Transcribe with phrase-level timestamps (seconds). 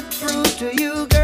[0.00, 1.15] get through to you guys.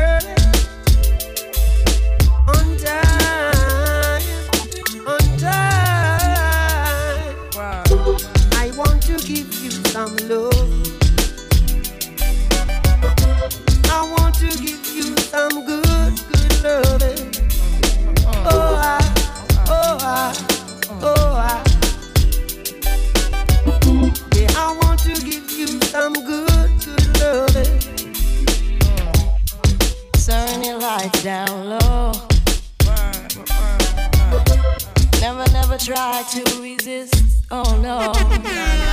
[36.31, 37.45] to resist.
[37.51, 38.92] Oh no.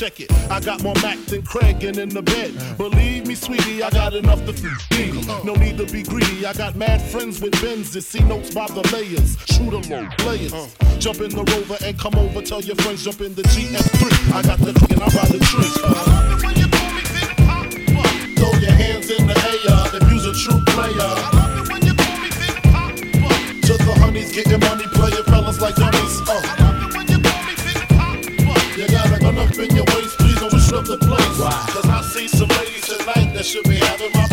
[0.00, 0.32] Check it.
[0.50, 2.54] I got more Mac than Craig and in the bed.
[2.78, 5.26] Believe me, sweetie, I got enough to feed.
[5.44, 6.46] No need to be greedy.
[6.46, 9.36] I got mad friends with Benz that see notes by the layers.
[9.46, 10.52] Shoot low players.
[10.98, 12.42] Jump in the rover and come over.
[12.42, 14.32] Tell your friends jump in the GS3.
[14.32, 15.70] I got the and I ride the tree.
[18.36, 21.12] Throw your hands in the air if you's a true player.
[23.66, 26.20] To the honeys getting money, playing fellas like dummies.
[26.28, 26.49] Uh.
[30.84, 31.40] Please the place.
[31.72, 34.29] Cause I see some ladies tonight that should be having my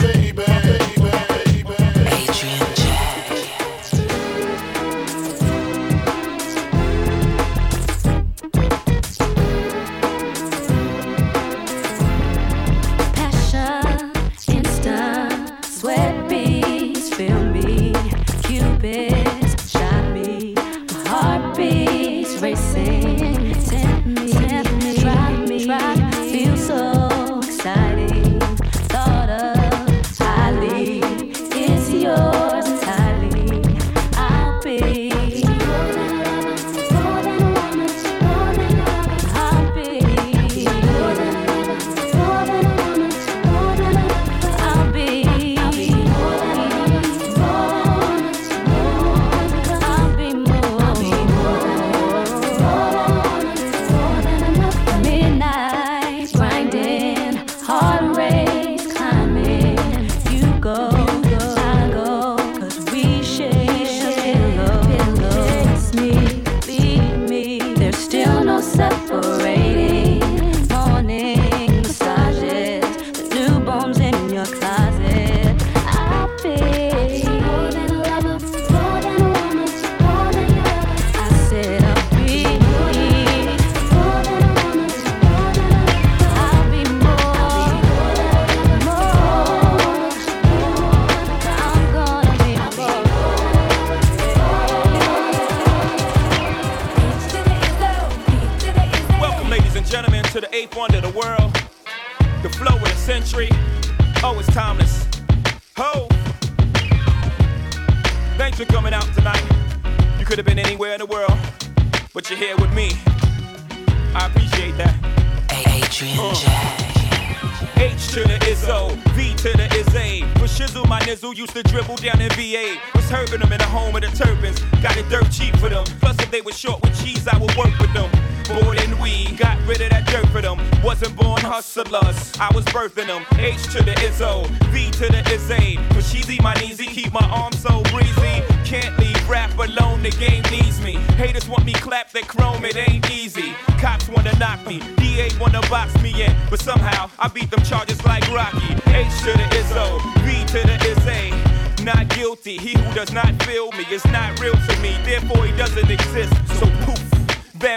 [155.57, 156.33] doesn't exist.
[156.59, 157.01] So poof,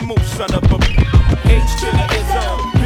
[0.06, 0.76] move, son of a.
[1.48, 2.79] H to the Izzo,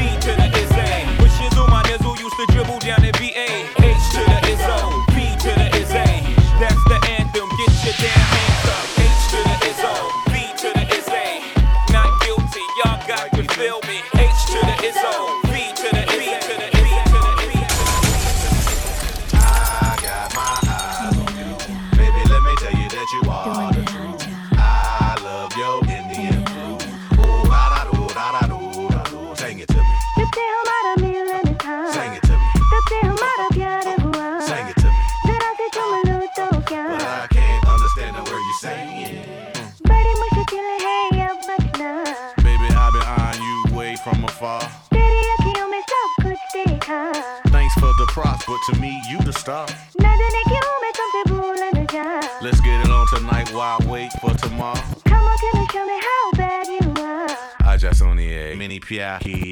[59.24, 59.43] mini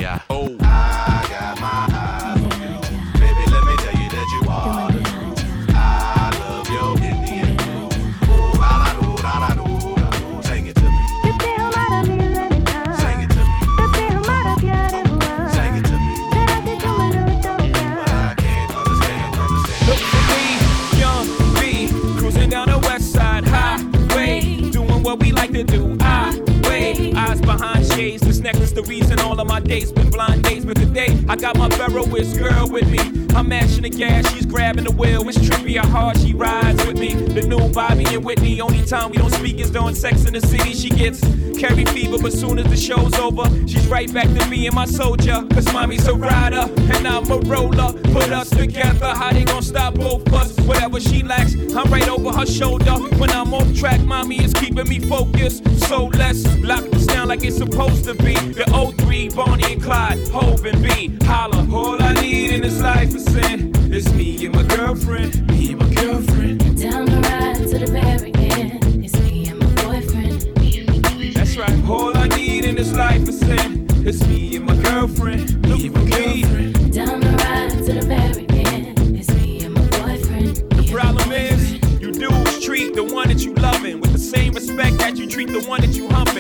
[30.53, 30.65] days.
[30.65, 32.99] But today, I got my Ferroist girl with me.
[33.35, 35.27] I'm mashing the gas, she's grabbing the wheel.
[35.29, 37.15] It's trippy how hard she rides with me.
[37.15, 38.61] The new Bobby and Whitney.
[38.61, 40.75] Only time we don't speak is during sex in the city.
[40.75, 41.21] She gets
[41.59, 44.85] Carrie fever, but soon as the show's over, she's right back to me and my
[44.85, 45.47] soldier.
[45.53, 47.93] Cause mommy's a rider and I'm a roller.
[48.13, 50.59] Put us together, how they gonna stop both us?
[50.61, 52.93] Whatever she lacks, I'm right over her shoulder.
[53.19, 55.65] When I'm off track, mommy is keeping me focused.
[55.89, 58.35] So let's lock this down like it's supposed to be.
[58.35, 58.65] The
[58.99, 60.19] 03, Bonnie and Clyde,
[60.65, 61.19] And B.
[61.25, 63.73] Holla, all I need in this life is sin.
[63.93, 66.81] It's me and my girlfriend, me and my girlfriend.
[66.81, 69.05] Down the ride to the end.
[69.05, 71.35] It's me and my boyfriend.
[71.35, 73.87] That's right, all I need in this life is sin.
[74.07, 76.93] It's me and my girlfriend, me and my girlfriend.
[76.93, 79.17] Down the ride to the very end.
[79.19, 80.57] It's me and my boyfriend.
[80.71, 84.99] The problem is, you dudes treat the one that you loving with the same respect
[84.99, 86.32] that you treat the one that you humping.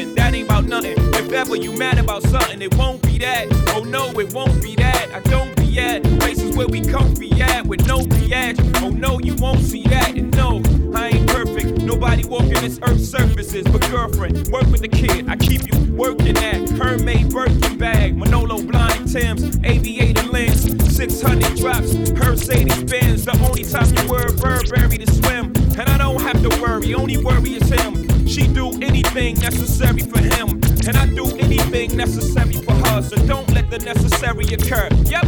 [1.42, 1.72] That ain't about nothing.
[1.72, 3.46] If ever you mad about something, it won't be that.
[3.74, 5.10] Oh no, it won't be that.
[5.12, 8.82] I don't be at places where we comfy at with no biatch.
[8.82, 10.16] Oh no, you won't see that.
[10.16, 10.62] And no,
[10.94, 11.82] I ain't perfect.
[11.82, 13.64] Nobody walking this earth's surfaces.
[13.64, 15.28] But girlfriend, work with the kid.
[15.28, 20.62] I keep you working at Hermès Birkin bag, Manolo Blahnik Tim's, aviator lens,
[20.94, 23.24] 600 drops, Mercedes Benz.
[23.24, 25.61] The only time you wear Burberry to swim.
[25.78, 28.26] And I don't have to worry, only worry is him.
[28.26, 33.02] She do anything necessary for him, and I do anything necessary for her.
[33.02, 34.88] So don't let the necessary occur.
[35.04, 35.26] Yep.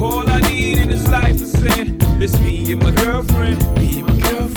[0.00, 1.98] All I need in this life is sin.
[2.22, 3.58] It's me and my girlfriend.
[3.76, 4.49] Me and my girlfriend.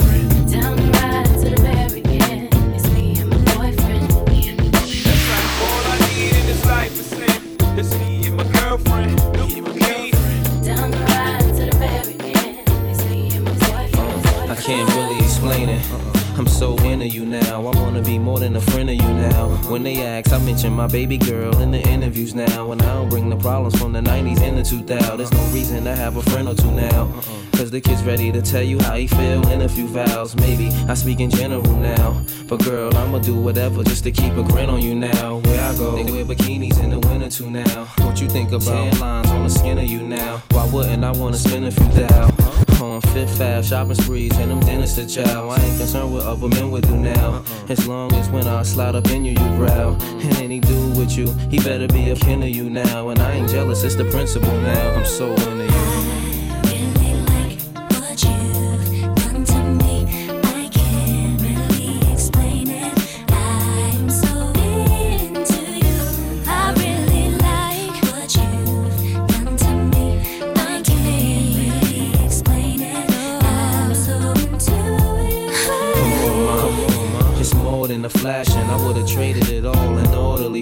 [19.74, 22.72] When they ask, I mention my baby girl in the interviews now.
[22.72, 25.18] And I don't bring the problems from the 90s and the 2000s.
[25.18, 27.12] There's no reason to have a friend or two now.
[27.54, 30.36] Cause the kid's ready to tell you how he feel in a few vows.
[30.36, 32.24] Maybe I speak in general now.
[32.48, 35.38] But girl, I'ma do whatever just to keep a grin on you now.
[35.38, 37.86] Where I go, they wear bikinis in the winter too now.
[38.06, 40.44] What you think about tan lines on the skin of you now?
[40.52, 42.63] Why wouldn't I wanna spend a few thou?
[42.84, 45.48] On Fifth Ave, shopping sprees, and them dinners to chow.
[45.48, 47.36] I ain't concerned with other men with you now.
[47.36, 47.44] Uh-uh.
[47.70, 49.94] As long as when I slide up in you, you growl.
[50.02, 53.08] And any dude with you, he better be a kin of you now.
[53.08, 54.96] And I ain't jealous, it's the principle now.
[54.96, 56.03] I'm so into you.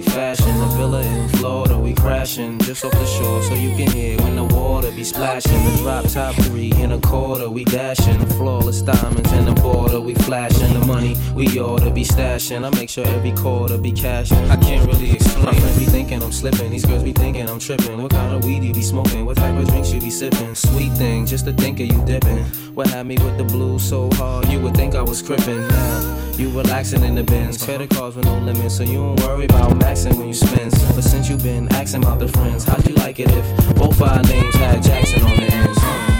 [0.02, 0.46] Fashion.
[0.58, 4.36] The villa in Florida, we crashing just off the shore so you can hear when
[4.36, 5.52] the water be splashing.
[5.64, 8.18] The drop top three in a quarter, we dashing.
[8.18, 10.72] The flawless diamonds in the border, we flashing.
[10.72, 12.64] The money we ought to be stashing.
[12.64, 14.50] I make sure every quarter be cashing.
[14.50, 15.44] I can't really explain.
[15.46, 16.70] My friends be thinking I'm slipping.
[16.70, 18.02] These girls be thinking I'm tripping.
[18.02, 19.24] What kind of weed you be smoking?
[19.24, 20.54] What type of drinks you be sipping?
[20.54, 22.44] Sweet thing, just to think of you dipping.
[22.74, 25.68] What had me with the blues so hard, you would think I was crippin'.
[25.68, 27.62] Now, you relaxing in the bins.
[27.62, 30.70] Credit cards with no limits, so you don't worry about maxing when you spend.
[30.94, 34.22] But since you been asking about the friends, how'd you like it if both our
[34.22, 36.11] names had Jackson on the ends?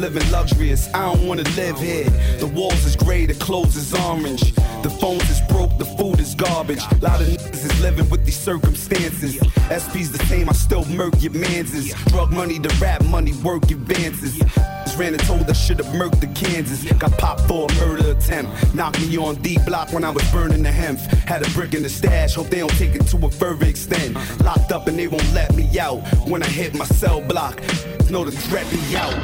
[0.00, 0.88] Living luxurious.
[0.94, 2.04] I don't wanna live here.
[2.38, 4.54] The walls is gray, the clothes is orange.
[4.82, 6.82] The phones is broke, the food is garbage.
[6.92, 9.36] A lot of niggas is living with these circumstances.
[9.70, 11.94] SP's the same, I still murk your manses.
[12.06, 14.40] Drug money, the rap money, work advances.
[14.96, 16.90] Ran and told I should've murked the Kansas.
[16.92, 18.74] Got popped for a murder attempt.
[18.74, 20.98] Knocked me on D block when I was burning the hemp.
[21.28, 24.14] Had a brick in the stash, hope they don't take it to a further extent.
[24.42, 26.00] Locked up and they won't let me out.
[26.26, 27.60] When I hit my cell block,
[28.10, 29.14] know the threat be out.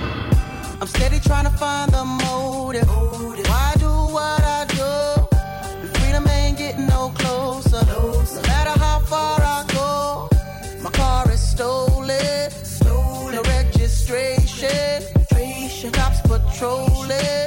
[0.81, 2.89] I'm steady trying to find the motive.
[2.89, 5.87] Why do what I do?
[5.87, 7.83] The freedom ain't getting no closer.
[7.87, 9.42] No matter how far
[16.63, 17.42] Cops patrolling.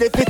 [0.00, 0.23] me the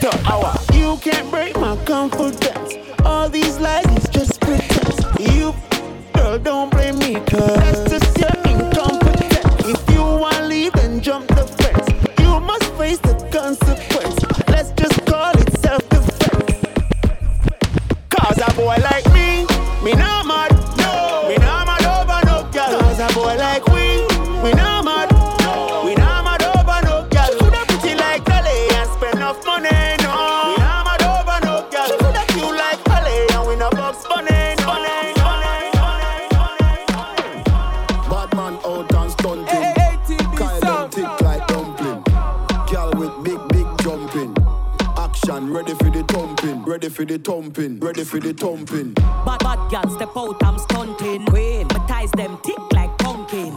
[46.85, 47.81] Ready for the thumping.
[47.81, 48.93] Ready for the thumping.
[48.93, 51.25] Bad bad girl step out, I'm stunting.
[51.25, 53.55] Queen, my ties them tick like pumpkin.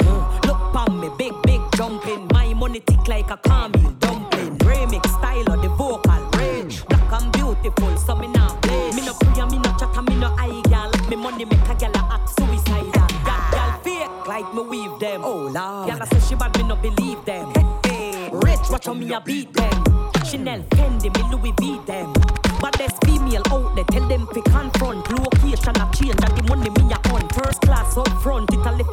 [0.47, 2.25] Look pon me, big big jumping.
[2.31, 4.57] My money tick like a caramel dumpling.
[4.59, 6.85] Remix style of the vocal range.
[6.85, 8.91] Black and beautiful, so me not play.
[8.91, 10.89] Me no pray, me no chat, me no eye girl.
[11.09, 13.07] Me money make a girl a act suicidal.
[13.27, 15.21] Got girl fake like me weave them.
[15.25, 17.51] Oh lord, girl say she bad, me no believe them.
[17.51, 18.29] Hey, hey.
[18.31, 19.83] Rich, watch how me a beat them.
[20.23, 22.13] Chanel, Fendi, me Louis V them.
[22.59, 25.09] But there's female out there, tell them fi confront.
[25.11, 27.27] Location a change, and the money me a on.
[27.29, 28.87] First class up front, it a lip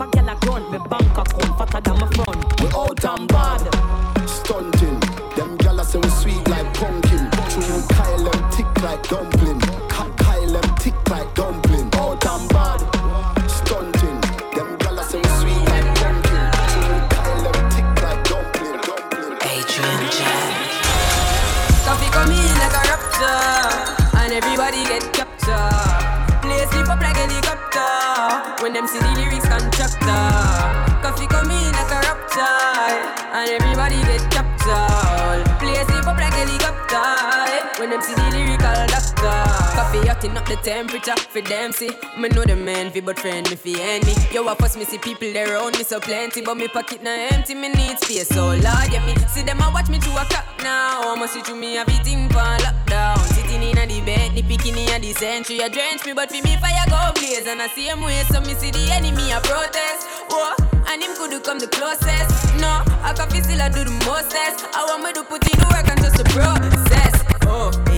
[39.85, 41.91] Coffee hotting up the temperature for them see.
[42.17, 44.15] Me know the man fi but friend me fi any.
[44.33, 47.11] Yo, I first me see people there around me so plenty, but me pocket na
[47.11, 47.55] empty.
[47.55, 50.47] Me need space so Lord, yeah me see them a watch me to a clock
[50.63, 51.13] now.
[51.13, 53.19] I'ma see through me everything for lockdown.
[53.37, 56.41] Sitting in a the bed, the bikini a the century a drench me, but for
[56.41, 58.23] me fire go blaze and I same way.
[58.33, 60.09] So me see the enemy a protest.
[60.31, 60.57] Whoa,
[60.89, 62.33] and him could come the closest.
[62.57, 64.65] No, I can feel still I do the mostest.
[64.73, 67.24] I want me to put in the work and just the process.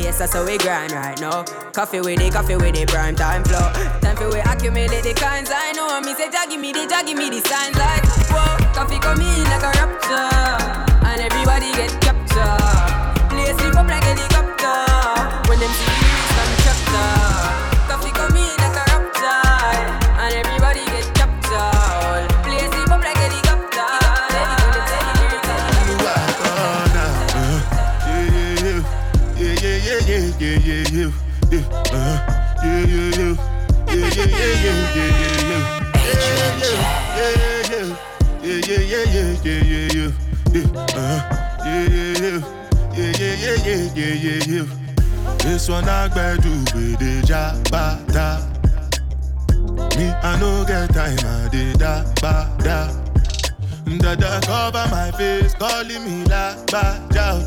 [0.07, 1.43] Yes, that's how we grind right now.
[1.73, 3.73] Coffee with it, coffee with it, prime time flow.
[4.01, 6.01] Time for we accumulate the kinds I know.
[6.01, 8.57] Me say, Jah give me the, Jah give me the signs like, whoa.
[8.73, 10.31] Coffee come in like a rapture,
[11.09, 13.29] and everybody get captured.
[13.31, 14.79] Play sleep up like helicopter
[15.49, 17.26] when them see the lyrics constructor.
[34.17, 36.67] Yeah, yeah, yeah, yeah, yeah.
[43.95, 44.67] Yeah, yeah.
[45.39, 48.43] This one I do with the jabata.
[49.97, 52.89] Me, I no get time, I did da ba da.
[53.99, 57.41] Dada cover my face, calling me la ba ja.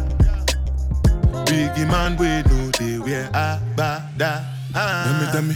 [1.46, 4.42] Biggie man, we know they wear a ba da.
[4.74, 5.54] Tell me, tell me,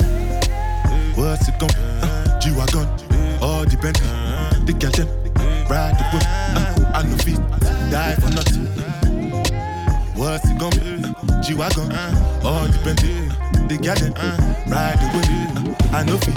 [1.24, 2.88] what's it gon' uh, G-Wagon,
[3.42, 4.08] all the Bentley,
[4.66, 5.08] the girl them,
[5.70, 7.40] ride the whip, uh, I no fit,
[7.92, 8.68] die for nothing.
[10.16, 11.04] What's it gon' be?
[11.08, 11.92] Uh, G-Wagon,
[12.44, 13.16] all the Bentley,
[13.68, 14.14] the girl them,
[14.68, 15.30] ride the whip,
[15.94, 16.36] uh, I no fit,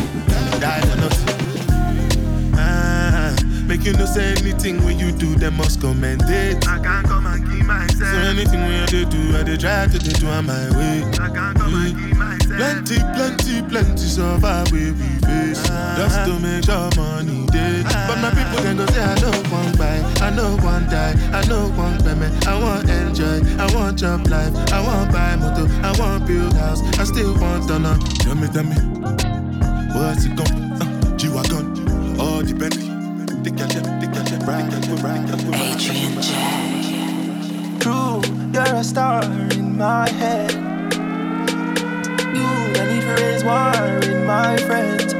[0.60, 2.54] die for nothing.
[2.58, 3.34] Ah,
[3.66, 6.66] make you no say anything when you do, they must commend it.
[6.68, 8.12] I can't come and keep myself.
[8.12, 11.02] So anything when you do, I dey try to do on my way.
[11.20, 12.15] I can't come and keep myself.
[12.56, 15.62] Plenty, plenty, plenty survive where we face.
[15.96, 17.82] Just to make sure money day.
[18.08, 21.42] But my people then go say, I don't want buy, I don't want die, I
[21.42, 22.46] don't want payment.
[22.46, 26.80] I want enjoy, I want job life, I want buy motor, I want build house,
[26.98, 27.98] I still want donor.
[28.24, 28.76] Tell me, tell me,
[29.94, 30.72] what's it going?
[30.80, 32.86] Uh, G-Wagon, all the Bentley.
[35.54, 36.28] Adrian J.
[37.80, 38.20] True,
[38.52, 40.35] you're a star in my head
[43.16, 45.12] always worrying my friends.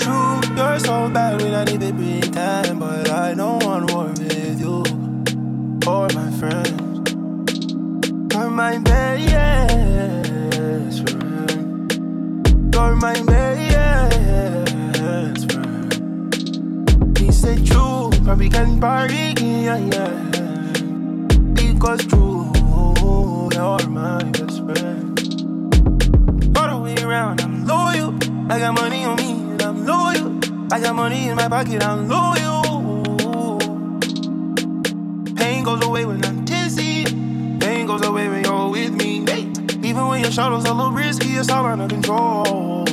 [0.00, 4.60] True, you're so bad when I need to pretend, but I don't want war with
[4.60, 4.84] you
[5.86, 7.12] or my friends.
[8.32, 9.42] You're my best
[11.08, 11.92] friend.
[12.72, 14.32] You're my best
[15.52, 17.18] friend.
[17.18, 20.18] He said true, but we can party again, yeah, yeah.
[21.54, 22.52] Because true,
[23.52, 25.07] you're my best friend.
[27.14, 28.14] I'm loyal.
[28.50, 30.38] I got money on me, and I'm loyal.
[30.72, 33.58] I got money in my pocket, I'm loyal.
[35.36, 37.04] Pain goes away when I'm dizzy.
[37.58, 39.24] Pain goes away when you're with me.
[39.26, 39.50] Hey.
[39.82, 42.87] Even when your shadows a little risky, it's all under control.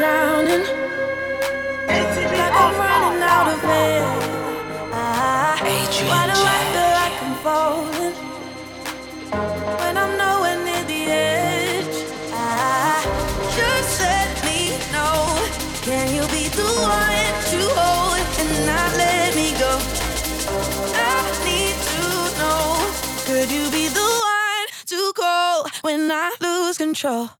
[0.00, 0.64] Drowning?
[2.40, 4.04] Like I'm running out of air.
[6.10, 8.14] Why do I feel like I'm falling?
[9.80, 11.96] When I'm nowhere near the edge.
[12.32, 13.02] Ah,
[13.58, 14.60] just let me
[14.94, 15.18] know.
[15.86, 19.72] Can you be the one to hold and not let me go?
[20.96, 21.16] I
[21.48, 22.02] need to
[22.40, 22.62] know.
[23.28, 27.39] Could you be the one to call when I lose control?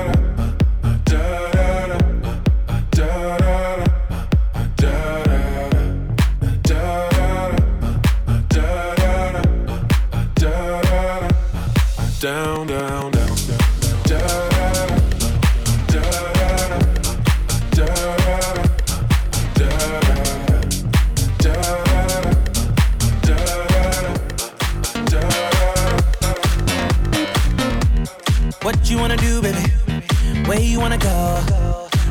[30.51, 31.45] Where you wanna go?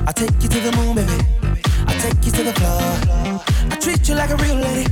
[0.07, 1.12] I'll take you to the moon, baby.
[1.87, 3.44] I'll take you to the floor.
[3.70, 4.87] I treat you like a real lady,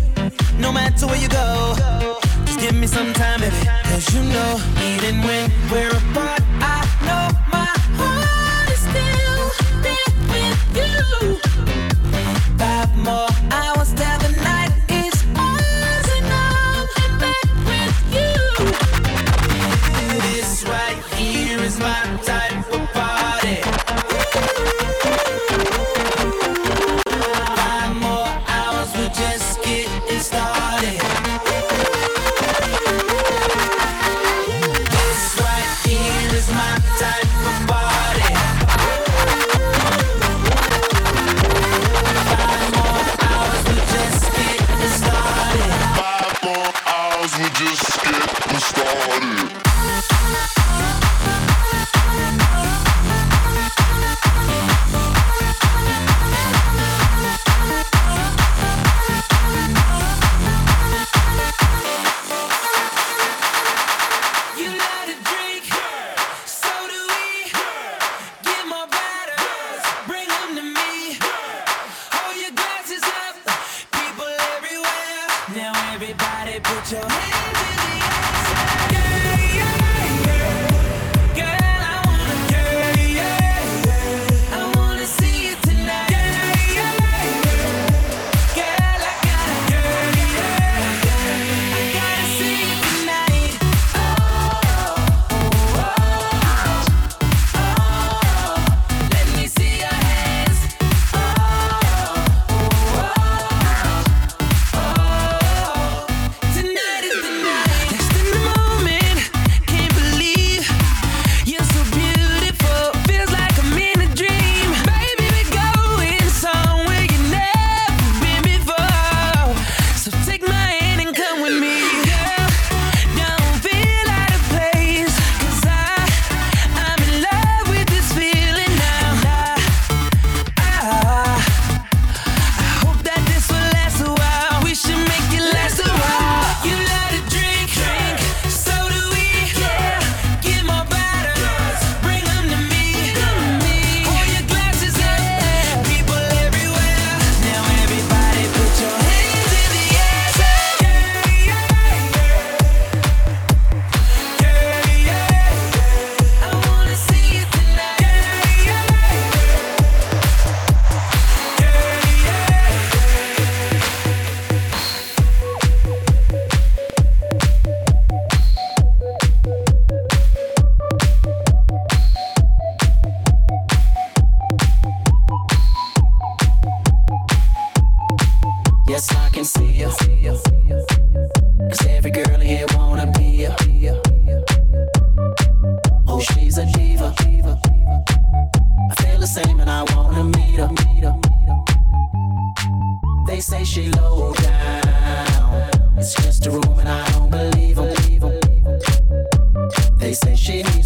[0.58, 1.74] no matter where you go.
[2.44, 3.56] Just give me some time, baby.
[3.84, 4.61] Cause you know,
[4.92, 6.42] even when we're apart,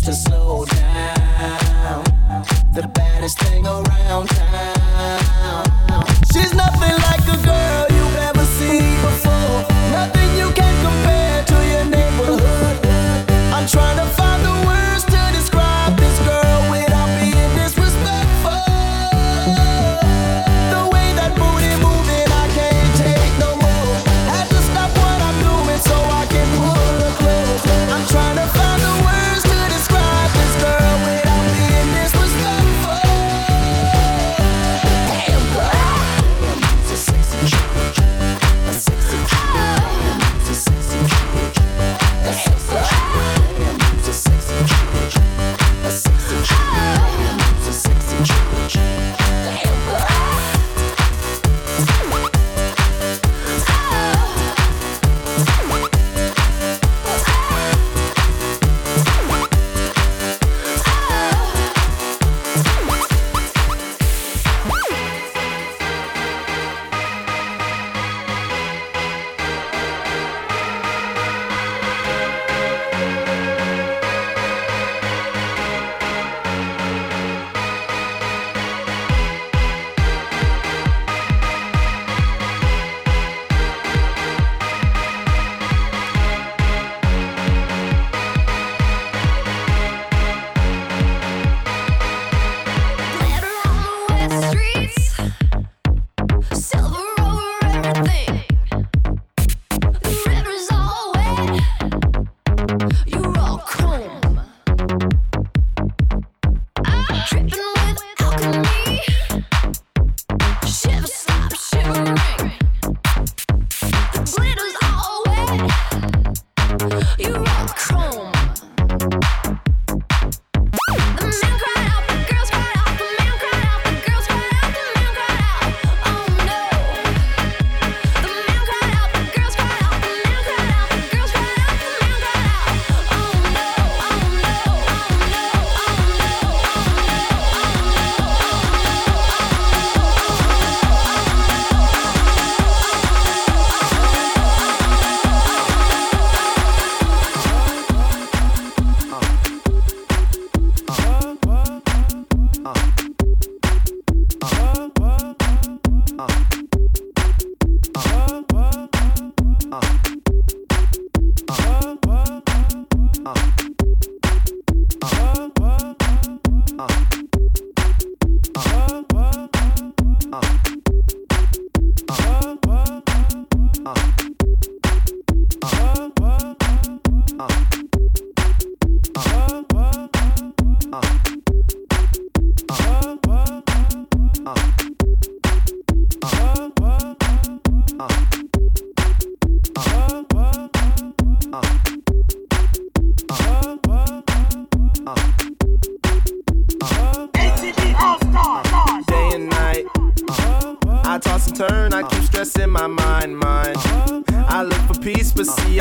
[0.03, 2.05] to slow down.
[2.75, 5.65] The baddest thing around town.
[6.33, 9.63] She's nothing like a girl you've ever seen before.
[9.93, 10.52] Nothing you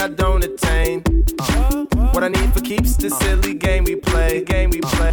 [0.02, 1.02] I don't attain.
[2.12, 4.43] What I need for keeps the silly game we play.
[4.43, 5.12] Game we play.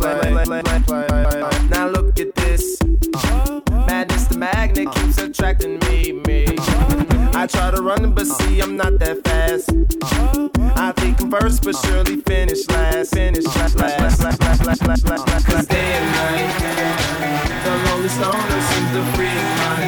[1.68, 2.78] Now look at this.
[3.86, 6.46] Madness, the magnet keeps attracting me, me.
[7.34, 9.68] I try to run, but see, I'm not that fast.
[10.78, 13.12] I think I'm first, but surely finish last.
[13.12, 15.46] Finish last, last, last, last, last, last, last.
[15.46, 19.87] Cause day and night, the lonely stoner seems to free his mind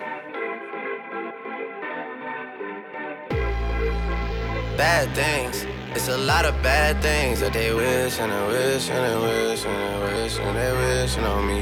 [4.77, 5.65] Bad things.
[5.93, 9.65] It's a lot of bad things that they wish and they wish and they wish
[9.65, 11.59] and they wish and they wishing on me.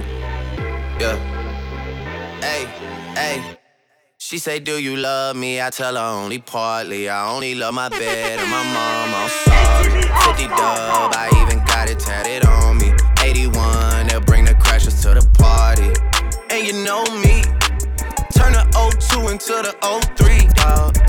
[1.00, 1.18] Yeah.
[2.40, 2.66] Hey,
[3.16, 3.58] hey.
[4.18, 5.60] She say, Do you love me?
[5.60, 7.10] I tell her only partly.
[7.10, 9.16] I only love my bed and my mom.
[9.16, 10.02] I'm sorry.
[10.02, 12.94] 50 dub, I even got it tatted on me.
[13.24, 15.90] 81, they'll bring the crashers to the party.
[16.52, 17.42] And you know me.
[18.38, 21.09] Turn the O2 into the O3, dawg.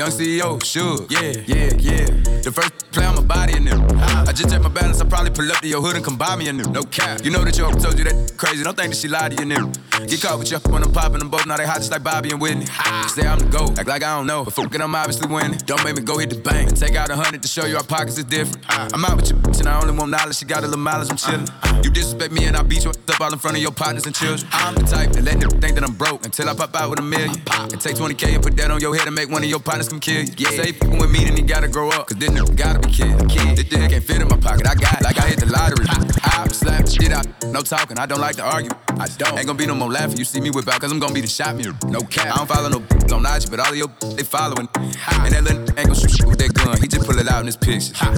[0.00, 1.04] young CEO, sure.
[1.10, 2.06] Yeah, yeah, yeah.
[2.40, 3.84] The first play on my body in them.
[4.00, 6.36] I just check my balance, I probably pull up to your hood and come buy
[6.36, 6.64] me a new.
[6.64, 7.22] No cap.
[7.22, 8.64] You know that your told you that crazy.
[8.64, 9.70] Don't think that she lied to you, new.
[10.06, 11.46] Get caught with you when I'm popping them both.
[11.46, 12.64] Now they hot just like Bobby and Whitney.
[13.12, 14.44] Say I'm the GOAT, act like I don't know.
[14.44, 15.58] But fuck it, I'm obviously winning.
[15.66, 17.76] Don't make me go hit the bank and take out a hundred to show you
[17.76, 18.59] our pockets is different.
[18.70, 20.36] Uh, I'm out with your bitch and I only want knowledge.
[20.36, 21.84] She got a little mileage, I'm chillin'.
[21.84, 24.14] You disrespect me and I beat you up all in front of your partners and
[24.14, 24.48] children.
[24.52, 26.98] I'm the type that let them think that I'm broke until I pop out with
[27.00, 27.30] a million.
[27.50, 29.88] And take 20K and put that on your head and make one of your partners
[29.88, 30.32] come kill you.
[30.36, 30.50] Yeah.
[30.50, 32.06] Say fucking with me, then he gotta grow up.
[32.06, 33.28] Cause this nigga gotta be killed.
[33.28, 34.66] This dick can't fit in my pocket.
[34.68, 35.86] I got it like I hit the lottery.
[36.24, 37.26] I slap the shit out.
[37.46, 37.98] No talking.
[37.98, 38.70] I don't like to argue.
[39.00, 39.38] I don't.
[39.38, 40.18] Ain't gonna be no more laughing.
[40.18, 41.74] You see me whip out, cause I'm gonna be the shot mirror.
[41.86, 42.34] No cap.
[42.34, 44.68] I don't follow no b on IG, but all of your b they following.
[44.74, 46.80] And that little ain't gon' shoot with that gun.
[46.80, 47.92] He just pull it out in his pictures.
[47.96, 48.14] Huh.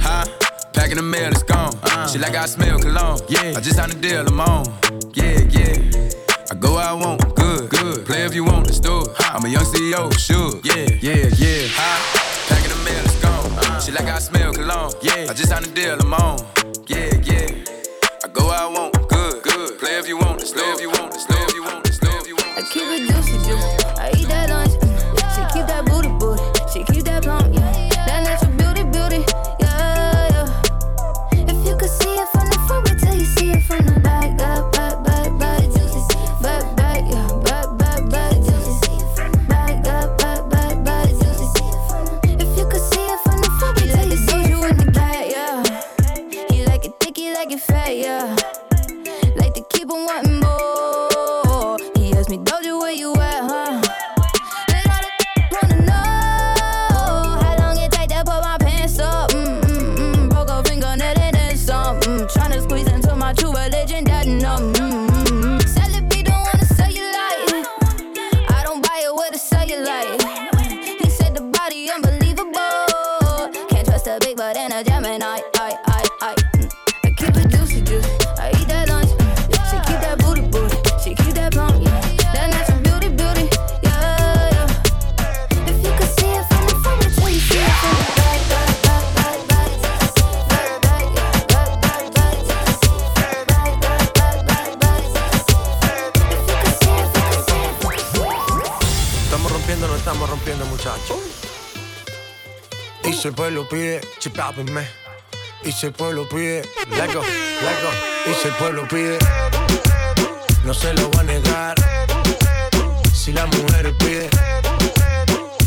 [0.00, 0.24] Huh.
[0.72, 1.74] Packing the mail, it's gone.
[1.82, 2.08] Uh.
[2.08, 3.20] She like I smell cologne.
[3.28, 3.54] Yeah.
[3.56, 4.64] I just signed a deal, I'm on.
[5.14, 5.76] Yeah, yeah.
[6.50, 8.06] I go where I want, good, good.
[8.06, 9.08] Play if you want, let's do it.
[9.20, 10.58] I'm a young CEO, sure.
[10.64, 11.68] Yeah, yeah, yeah.
[11.76, 12.00] Huh?
[12.48, 13.52] Packing the mail, it's gone.
[13.58, 13.80] Uh.
[13.80, 14.92] She like I smell cologne.
[15.02, 15.26] Yeah.
[15.28, 16.38] I just signed a deal, I'm on.
[16.88, 17.48] Yeah, yeah.
[18.24, 18.94] I go where I want,
[103.68, 104.88] pueblo pide, me.
[105.64, 107.22] Y si el pueblo pide, let go.
[108.26, 109.18] Y si el pueblo pide,
[110.64, 111.74] no se lo va a negar.
[113.12, 114.28] Si la mujer pide,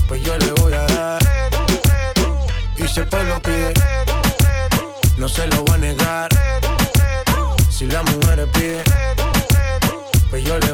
[0.07, 1.21] pues yo le voy a dar.
[2.77, 3.73] Y si el pueblo pide,
[5.17, 6.29] no se lo va a negar.
[7.69, 8.83] Si la mujer pide,
[10.29, 10.64] pues yo le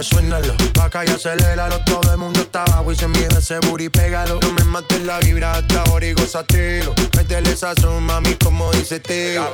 [0.00, 1.78] DJ suénalo, pa' y aceléralo.
[1.84, 4.38] Todo el mundo está abajo y se mide ese booty, pégalo.
[4.40, 6.94] No me mates la vibra hasta ahora y gozatelo.
[7.16, 9.46] Métele esa son, mami, como dice tío.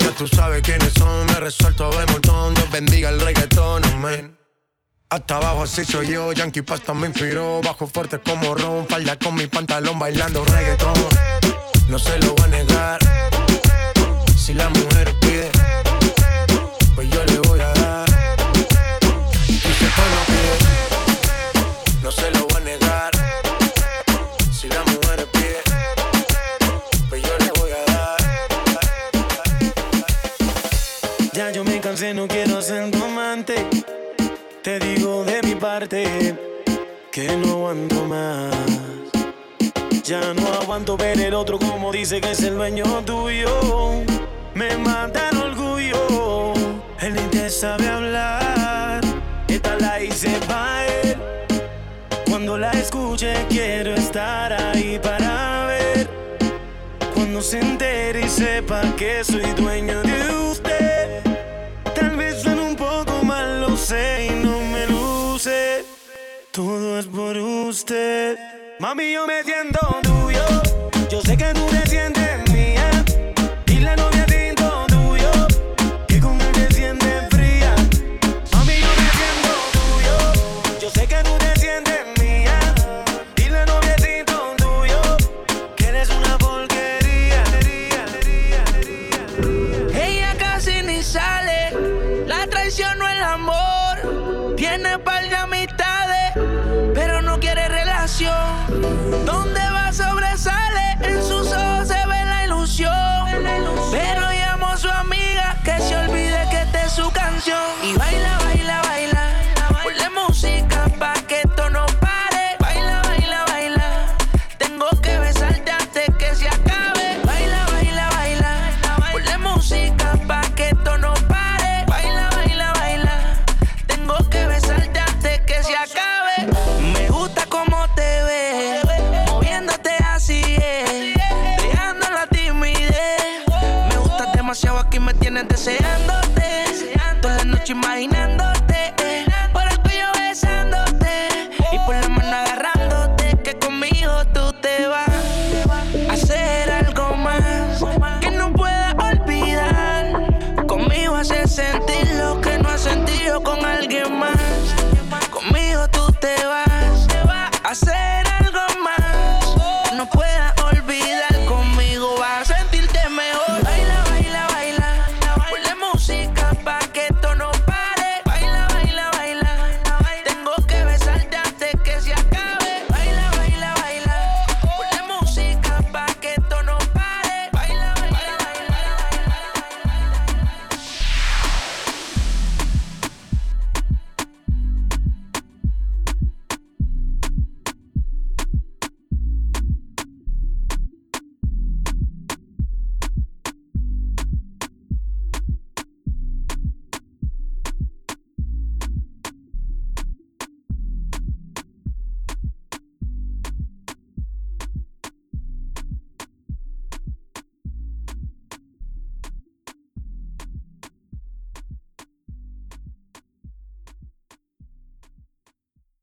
[0.00, 2.54] Ya tú sabes quiénes son, me resuelto de montón.
[2.54, 4.36] Dios bendiga el reggaetón, amén.
[5.10, 9.34] Hasta abajo así soy yo, Yankee Pasta me inspiró Bajo fuerte como Ron, falda con
[9.34, 10.94] mi pantalón bailando reggaetón
[11.88, 13.00] No se lo voy a negar
[14.36, 15.50] Si la mujer pide
[32.00, 33.54] No quiero ser amante.
[34.62, 36.34] Te digo de mi parte
[37.12, 38.54] que no aguanto más.
[40.02, 44.02] Ya no aguanto ver el otro como dice que es el dueño tuyo.
[44.54, 46.54] Me mata el orgullo.
[47.00, 49.02] Él ni te sabe hablar.
[49.46, 51.16] Esta la hice pa' él.
[52.26, 56.08] Cuando la escuche quiero estar ahí para ver.
[57.12, 60.09] Cuando se entere y sepa que soy dueño de
[63.92, 65.84] y no me luce.
[66.52, 68.38] Todo es por usted.
[68.78, 70.44] Mami, yo me siento tuyo.
[71.10, 73.04] Yo sé que tú te sientes mía.
[73.66, 74.09] Y la novia